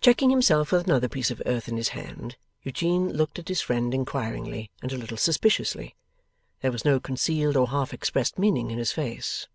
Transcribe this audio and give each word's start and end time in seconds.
Checking 0.00 0.30
himself 0.30 0.72
with 0.72 0.86
another 0.86 1.06
piece 1.06 1.30
of 1.30 1.42
earth 1.44 1.68
in 1.68 1.76
his 1.76 1.90
hand, 1.90 2.38
Eugene 2.62 3.12
looked 3.12 3.38
at 3.38 3.48
his 3.48 3.60
friend 3.60 3.92
inquiringly 3.92 4.70
and 4.80 4.90
a 4.90 4.96
little 4.96 5.18
suspiciously. 5.18 5.94
There 6.62 6.72
was 6.72 6.86
no 6.86 6.98
concealed 6.98 7.58
or 7.58 7.68
half 7.68 7.92
expressed 7.92 8.38
meaning 8.38 8.70
in 8.70 8.78
his 8.78 8.92
face. 8.92 9.48